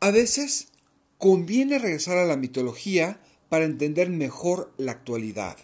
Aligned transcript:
A 0.00 0.12
veces 0.12 0.68
conviene 1.18 1.80
regresar 1.80 2.18
a 2.18 2.24
la 2.24 2.36
mitología 2.36 3.20
para 3.48 3.64
entender 3.64 4.10
mejor 4.10 4.72
la 4.76 4.92
actualidad. 4.92 5.56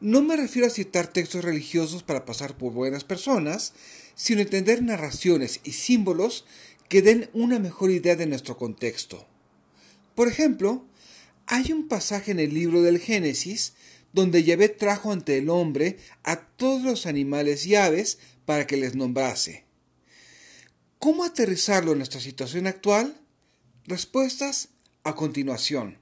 No 0.00 0.22
me 0.22 0.36
refiero 0.36 0.68
a 0.68 0.70
citar 0.70 1.08
textos 1.08 1.44
religiosos 1.44 2.04
para 2.04 2.24
pasar 2.24 2.56
por 2.56 2.72
buenas 2.72 3.02
personas, 3.02 3.72
sino 4.14 4.40
entender 4.40 4.82
narraciones 4.82 5.60
y 5.64 5.72
símbolos 5.72 6.44
que 6.88 7.02
den 7.02 7.28
una 7.32 7.58
mejor 7.58 7.90
idea 7.90 8.14
de 8.14 8.26
nuestro 8.26 8.56
contexto. 8.56 9.26
Por 10.14 10.28
ejemplo, 10.28 10.84
hay 11.46 11.72
un 11.72 11.88
pasaje 11.88 12.30
en 12.30 12.38
el 12.38 12.54
libro 12.54 12.82
del 12.82 13.00
Génesis 13.00 13.72
donde 14.12 14.44
Yahvé 14.44 14.68
trajo 14.68 15.10
ante 15.10 15.38
el 15.38 15.50
hombre 15.50 15.98
a 16.22 16.40
todos 16.40 16.82
los 16.82 17.06
animales 17.06 17.66
y 17.66 17.74
aves 17.74 18.18
para 18.44 18.68
que 18.68 18.76
les 18.76 18.94
nombrase. 18.94 19.67
¿Cómo 20.98 21.22
aterrizarlo 21.24 21.92
en 21.92 21.98
nuestra 21.98 22.20
situación 22.20 22.66
actual? 22.66 23.16
Respuestas 23.84 24.70
a 25.04 25.14
continuación. 25.14 25.98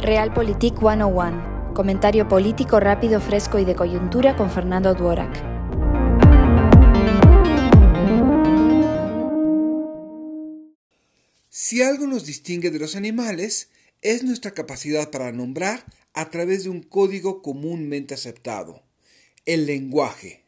Realpolitik 0.00 0.78
101. 0.78 1.74
Comentario 1.74 2.28
político 2.28 2.80
rápido, 2.80 3.20
fresco 3.20 3.58
y 3.58 3.66
de 3.66 3.74
coyuntura 3.74 4.34
con 4.34 4.50
Fernando 4.50 4.94
Duorak. 4.94 5.30
Si 11.50 11.82
algo 11.82 12.06
nos 12.06 12.24
distingue 12.24 12.70
de 12.70 12.78
los 12.78 12.96
animales, 12.96 13.68
es 14.00 14.24
nuestra 14.24 14.52
capacidad 14.52 15.10
para 15.10 15.32
nombrar 15.32 15.84
a 16.14 16.30
través 16.30 16.64
de 16.64 16.70
un 16.70 16.82
código 16.82 17.42
comúnmente 17.42 18.14
aceptado, 18.14 18.82
el 19.44 19.66
lenguaje. 19.66 20.41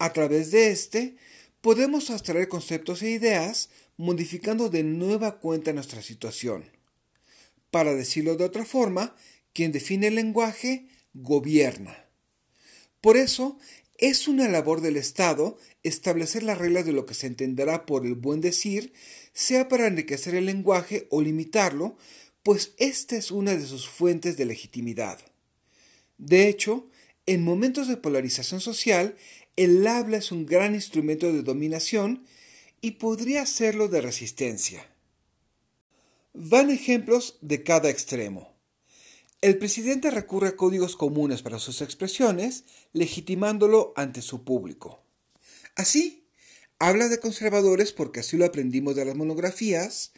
A 0.00 0.14
través 0.14 0.50
de 0.50 0.70
este, 0.70 1.16
podemos 1.60 2.08
abstraer 2.08 2.48
conceptos 2.48 3.02
e 3.02 3.10
ideas, 3.10 3.68
modificando 3.98 4.70
de 4.70 4.82
nueva 4.82 5.40
cuenta 5.40 5.74
nuestra 5.74 6.00
situación. 6.00 6.64
Para 7.70 7.94
decirlo 7.94 8.34
de 8.36 8.46
otra 8.46 8.64
forma, 8.64 9.14
quien 9.52 9.72
define 9.72 10.06
el 10.06 10.14
lenguaje 10.14 10.88
gobierna. 11.12 12.06
Por 13.02 13.18
eso, 13.18 13.58
es 13.98 14.26
una 14.26 14.48
labor 14.48 14.80
del 14.80 14.96
Estado 14.96 15.58
establecer 15.82 16.44
las 16.44 16.56
reglas 16.56 16.86
de 16.86 16.92
lo 16.92 17.04
que 17.04 17.12
se 17.12 17.26
entenderá 17.26 17.84
por 17.84 18.06
el 18.06 18.14
buen 18.14 18.40
decir, 18.40 18.94
sea 19.34 19.68
para 19.68 19.86
enriquecer 19.86 20.34
el 20.34 20.46
lenguaje 20.46 21.08
o 21.10 21.20
limitarlo, 21.20 21.98
pues 22.42 22.72
esta 22.78 23.16
es 23.16 23.30
una 23.30 23.54
de 23.54 23.66
sus 23.66 23.86
fuentes 23.86 24.38
de 24.38 24.46
legitimidad. 24.46 25.18
De 26.16 26.48
hecho, 26.48 26.88
en 27.26 27.44
momentos 27.44 27.86
de 27.86 27.96
polarización 27.96 28.60
social, 28.60 29.14
el 29.56 29.86
habla 29.86 30.18
es 30.18 30.32
un 30.32 30.46
gran 30.46 30.74
instrumento 30.74 31.32
de 31.32 31.42
dominación 31.42 32.24
y 32.80 32.92
podría 32.92 33.46
serlo 33.46 33.88
de 33.88 34.00
resistencia. 34.00 34.86
Van 36.32 36.70
ejemplos 36.70 37.38
de 37.40 37.62
cada 37.62 37.90
extremo. 37.90 38.54
El 39.42 39.58
presidente 39.58 40.10
recurre 40.10 40.48
a 40.48 40.56
códigos 40.56 40.96
comunes 40.96 41.42
para 41.42 41.58
sus 41.58 41.80
expresiones, 41.80 42.64
legitimándolo 42.92 43.92
ante 43.96 44.22
su 44.22 44.44
público. 44.44 45.02
Así, 45.76 46.26
habla 46.78 47.08
de 47.08 47.20
conservadores 47.20 47.92
porque 47.92 48.20
así 48.20 48.36
lo 48.36 48.44
aprendimos 48.44 48.96
de 48.96 49.04
las 49.04 49.16
monografías, 49.16 50.12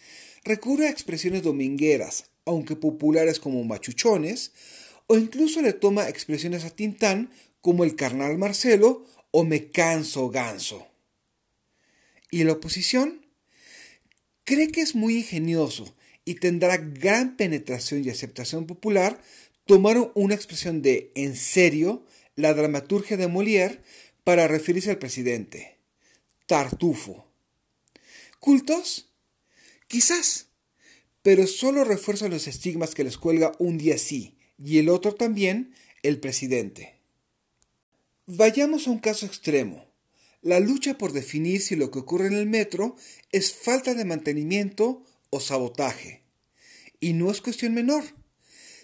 recurre 0.44 0.88
a 0.88 0.91
expresiones 0.91 1.42
domingueras, 1.42 2.27
aunque 2.44 2.77
populares 2.77 3.38
como 3.38 3.62
machuchones, 3.64 4.53
o 5.06 5.16
incluso 5.16 5.62
le 5.62 5.72
toma 5.72 6.08
expresiones 6.08 6.64
a 6.64 6.70
Tintán 6.70 7.30
como 7.60 7.84
el 7.84 7.94
carnal 7.94 8.38
Marcelo 8.38 9.05
o 9.33 9.42
me 9.42 9.70
canso 9.70 10.30
ganso. 10.30 10.86
¿Y 12.30 12.44
la 12.44 12.52
oposición? 12.52 13.27
Cree 14.44 14.69
que 14.69 14.80
es 14.80 14.94
muy 14.94 15.16
ingenioso 15.19 15.92
y 16.25 16.36
tendrá 16.36 16.77
gran 16.77 17.36
penetración 17.36 18.05
y 18.05 18.10
aceptación 18.10 18.66
popular 18.66 19.20
tomaron 19.66 20.12
una 20.14 20.34
expresión 20.34 20.82
de 20.82 21.10
en 21.15 21.37
serio 21.37 22.04
la 22.37 22.54
dramaturgia 22.54 23.16
de 23.16 23.28
Molière 23.28 23.81
para 24.25 24.48
referirse 24.48 24.91
al 24.91 24.98
presidente. 24.98 25.78
Tartufo. 26.47 27.26
¿Cultos? 28.38 29.10
Quizás, 29.87 30.47
pero 31.22 31.47
solo 31.47 31.84
refuerza 31.84 32.28
los 32.28 32.49
estigmas 32.49 32.94
que 32.94 33.04
les 33.04 33.19
cuelga 33.19 33.53
un 33.59 33.78
día 33.78 33.99
sí 33.99 34.37
y 34.59 34.78
el 34.78 34.88
otro 34.88 35.14
también 35.14 35.75
el 36.03 36.19
presidente. 36.19 37.01
Vayamos 38.34 38.87
a 38.87 38.91
un 38.91 38.98
caso 38.98 39.26
extremo. 39.26 39.84
La 40.41 40.59
lucha 40.59 40.97
por 40.97 41.12
definir 41.12 41.60
si 41.60 41.76
lo 41.76 41.91
que 41.91 41.98
ocurre 41.98 42.28
en 42.28 42.32
el 42.32 42.47
metro 42.47 42.97
es 43.31 43.53
falta 43.53 43.93
de 43.93 44.06
mantenimiento 44.06 45.04
o 45.28 45.38
sabotaje. 45.38 46.22
Y 46.98 47.12
no 47.12 47.31
es 47.31 47.43
cuestión 47.43 47.75
menor. 47.75 48.04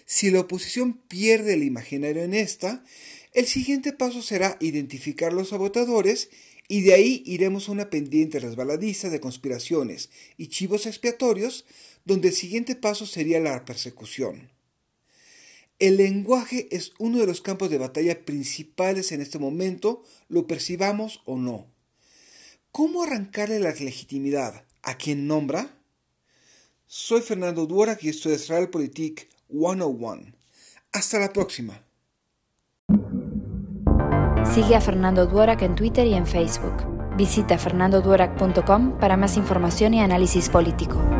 Si 0.05 0.29
la 0.29 0.41
oposición 0.41 0.93
pierde 0.93 1.55
el 1.55 1.63
imaginario 1.63 2.21
en 2.21 2.35
esta, 2.35 2.83
el 3.33 3.47
siguiente 3.47 3.91
paso 3.91 4.21
será 4.21 4.55
identificar 4.59 5.33
los 5.33 5.49
sabotadores 5.49 6.29
y 6.67 6.81
de 6.81 6.93
ahí 6.93 7.23
iremos 7.25 7.69
a 7.69 7.71
una 7.71 7.89
pendiente 7.89 8.37
resbaladiza 8.37 9.09
de 9.09 9.19
conspiraciones 9.19 10.11
y 10.37 10.49
chivos 10.49 10.85
expiatorios, 10.85 11.65
donde 12.05 12.27
el 12.27 12.35
siguiente 12.35 12.75
paso 12.75 13.07
sería 13.07 13.39
la 13.39 13.65
persecución. 13.65 14.51
El 15.79 15.95
lenguaje 15.95 16.67
es 16.75 16.91
uno 16.99 17.19
de 17.19 17.25
los 17.25 17.41
campos 17.41 17.69
de 17.69 17.77
batalla 17.77 18.25
principales 18.25 19.13
en 19.13 19.21
este 19.21 19.39
momento, 19.39 20.03
lo 20.27 20.45
percibamos 20.45 21.21
o 21.23 21.37
no. 21.37 21.67
¿Cómo 22.73 23.03
arrancarle 23.03 23.59
la 23.61 23.71
legitimidad 23.71 24.65
a 24.83 24.97
quien 24.97 25.25
nombra? 25.25 25.79
Soy 26.85 27.21
Fernando 27.21 27.65
Duorak 27.65 28.03
y 28.03 28.09
esto 28.09 28.29
es 28.29 28.49
Realpolitik 28.49 29.29
101. 29.49 30.33
Hasta 30.91 31.17
la 31.17 31.31
próxima. 31.31 31.81
Sigue 34.53 34.75
a 34.75 34.81
Fernando 34.81 35.27
Duorak 35.27 35.61
en 35.61 35.75
Twitter 35.75 36.05
y 36.07 36.13
en 36.13 36.27
Facebook. 36.27 36.75
Visita 37.15 37.57
fernandoduorak.com 37.57 38.99
para 38.99 39.15
más 39.15 39.37
información 39.37 39.93
y 39.93 40.01
análisis 40.01 40.49
político. 40.49 41.18